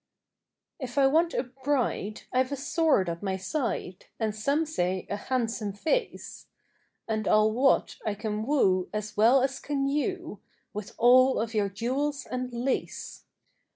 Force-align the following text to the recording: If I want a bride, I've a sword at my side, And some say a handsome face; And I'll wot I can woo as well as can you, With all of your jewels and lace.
If 0.79 0.97
I 0.97 1.05
want 1.05 1.35
a 1.35 1.43
bride, 1.43 2.21
I've 2.33 2.51
a 2.51 2.55
sword 2.55 3.07
at 3.07 3.21
my 3.21 3.37
side, 3.37 4.07
And 4.19 4.33
some 4.33 4.65
say 4.65 5.05
a 5.11 5.15
handsome 5.15 5.73
face; 5.73 6.47
And 7.07 7.27
I'll 7.27 7.51
wot 7.51 7.97
I 8.03 8.15
can 8.15 8.43
woo 8.47 8.89
as 8.93 9.15
well 9.15 9.43
as 9.43 9.59
can 9.59 9.87
you, 9.87 10.39
With 10.73 10.95
all 10.97 11.39
of 11.39 11.53
your 11.53 11.69
jewels 11.69 12.25
and 12.25 12.51
lace. 12.51 13.25